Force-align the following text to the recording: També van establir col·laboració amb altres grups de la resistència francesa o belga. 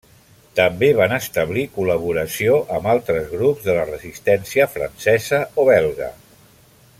També 0.59 0.87
van 0.99 1.11
establir 1.17 1.65
col·laboració 1.75 2.55
amb 2.77 2.89
altres 2.93 3.29
grups 3.35 3.67
de 3.67 3.77
la 3.81 3.85
resistència 3.91 4.67
francesa 4.79 5.43
o 5.65 5.69
belga. 5.71 6.11